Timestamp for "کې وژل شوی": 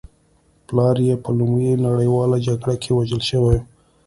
2.81-3.57